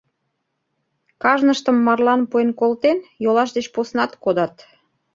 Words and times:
Кажныштым 1.23 1.77
марлан 1.85 2.21
пуэн 2.29 2.49
колтен, 2.59 2.97
йолаш 3.23 3.49
деч 3.57 3.65
поснат 3.75 4.11
кодат. 4.23 4.55